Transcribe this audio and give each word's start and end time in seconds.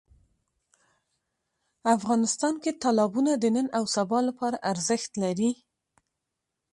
افغانستان 1.95 2.53
کې 2.63 2.71
تالابونه 2.83 3.31
د 3.37 3.45
نن 3.55 3.67
او 3.77 3.83
سبا 3.95 4.19
لپاره 4.27 4.57
ارزښت 4.71 5.11
لري. 5.23 5.51